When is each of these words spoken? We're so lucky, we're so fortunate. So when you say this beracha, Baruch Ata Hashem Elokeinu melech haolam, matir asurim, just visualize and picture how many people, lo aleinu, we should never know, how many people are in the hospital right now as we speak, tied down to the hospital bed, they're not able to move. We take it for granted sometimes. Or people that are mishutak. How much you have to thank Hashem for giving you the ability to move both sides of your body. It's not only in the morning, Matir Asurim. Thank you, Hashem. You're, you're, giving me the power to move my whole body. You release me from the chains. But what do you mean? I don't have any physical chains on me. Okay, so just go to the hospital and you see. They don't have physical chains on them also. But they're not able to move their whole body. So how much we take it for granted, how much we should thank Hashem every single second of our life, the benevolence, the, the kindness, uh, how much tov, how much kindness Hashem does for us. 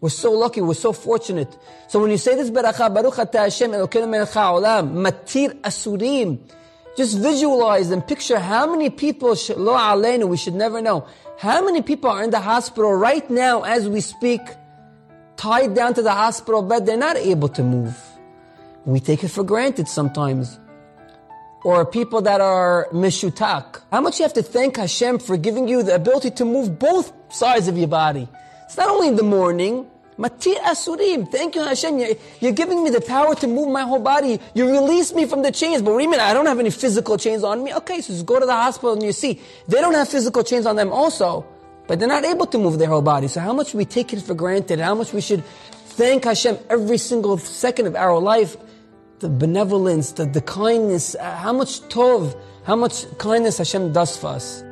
We're 0.00 0.08
so 0.08 0.32
lucky, 0.32 0.62
we're 0.62 0.74
so 0.74 0.92
fortunate. 0.94 1.54
So 1.88 2.00
when 2.00 2.10
you 2.10 2.16
say 2.16 2.34
this 2.34 2.50
beracha, 2.50 2.92
Baruch 2.92 3.18
Ata 3.18 3.40
Hashem 3.40 3.72
Elokeinu 3.72 4.08
melech 4.08 4.30
haolam, 4.30 4.92
matir 4.92 5.60
asurim, 5.60 6.38
just 6.96 7.18
visualize 7.18 7.90
and 7.90 8.06
picture 8.06 8.38
how 8.38 8.70
many 8.70 8.88
people, 8.88 9.28
lo 9.56 9.74
aleinu, 9.74 10.26
we 10.26 10.38
should 10.38 10.54
never 10.54 10.80
know, 10.80 11.06
how 11.38 11.62
many 11.62 11.82
people 11.82 12.08
are 12.08 12.24
in 12.24 12.30
the 12.30 12.40
hospital 12.40 12.94
right 12.94 13.28
now 13.28 13.62
as 13.62 13.88
we 13.88 14.00
speak, 14.00 14.40
tied 15.36 15.74
down 15.74 15.92
to 15.94 16.02
the 16.02 16.12
hospital 16.12 16.62
bed, 16.62 16.86
they're 16.86 16.96
not 16.96 17.16
able 17.16 17.48
to 17.48 17.62
move. 17.62 17.94
We 18.86 19.00
take 19.00 19.22
it 19.22 19.28
for 19.28 19.44
granted 19.44 19.86
sometimes. 19.86 20.58
Or 21.62 21.84
people 21.84 22.22
that 22.22 22.40
are 22.40 22.88
mishutak. 22.90 23.82
How 23.92 24.00
much 24.00 24.18
you 24.18 24.22
have 24.22 24.32
to 24.32 24.42
thank 24.42 24.78
Hashem 24.78 25.18
for 25.18 25.36
giving 25.36 25.68
you 25.68 25.82
the 25.82 25.94
ability 25.94 26.30
to 26.32 26.46
move 26.46 26.78
both 26.78 27.12
sides 27.30 27.68
of 27.68 27.76
your 27.76 27.88
body. 27.88 28.28
It's 28.70 28.76
not 28.76 28.88
only 28.88 29.08
in 29.08 29.16
the 29.16 29.24
morning, 29.24 29.90
Matir 30.16 30.54
Asurim. 30.58 31.28
Thank 31.28 31.56
you, 31.56 31.64
Hashem. 31.64 31.98
You're, 31.98 32.14
you're, 32.38 32.52
giving 32.52 32.84
me 32.84 32.90
the 32.90 33.00
power 33.00 33.34
to 33.34 33.48
move 33.48 33.68
my 33.68 33.82
whole 33.82 33.98
body. 33.98 34.38
You 34.54 34.70
release 34.70 35.12
me 35.12 35.26
from 35.26 35.42
the 35.42 35.50
chains. 35.50 35.82
But 35.82 35.90
what 35.90 35.98
do 35.98 36.04
you 36.04 36.10
mean? 36.12 36.20
I 36.20 36.32
don't 36.32 36.46
have 36.46 36.60
any 36.60 36.70
physical 36.70 37.18
chains 37.18 37.42
on 37.42 37.64
me. 37.64 37.74
Okay, 37.74 38.00
so 38.00 38.12
just 38.12 38.26
go 38.26 38.38
to 38.38 38.46
the 38.46 38.52
hospital 38.52 38.92
and 38.92 39.02
you 39.02 39.10
see. 39.10 39.40
They 39.66 39.80
don't 39.80 39.94
have 39.94 40.08
physical 40.08 40.44
chains 40.44 40.66
on 40.66 40.76
them 40.76 40.92
also. 40.92 41.44
But 41.88 41.98
they're 41.98 42.06
not 42.06 42.24
able 42.24 42.46
to 42.46 42.58
move 42.58 42.78
their 42.78 42.86
whole 42.86 43.02
body. 43.02 43.26
So 43.26 43.40
how 43.40 43.52
much 43.52 43.74
we 43.74 43.84
take 43.84 44.12
it 44.12 44.22
for 44.22 44.34
granted, 44.34 44.78
how 44.78 44.94
much 44.94 45.12
we 45.12 45.20
should 45.20 45.44
thank 45.98 46.22
Hashem 46.22 46.56
every 46.70 46.98
single 46.98 47.38
second 47.38 47.88
of 47.88 47.96
our 47.96 48.20
life, 48.20 48.56
the 49.18 49.28
benevolence, 49.28 50.12
the, 50.12 50.26
the 50.26 50.42
kindness, 50.42 51.16
uh, 51.16 51.34
how 51.38 51.52
much 51.52 51.80
tov, 51.88 52.40
how 52.62 52.76
much 52.76 53.04
kindness 53.18 53.58
Hashem 53.58 53.92
does 53.92 54.16
for 54.16 54.28
us. 54.28 54.62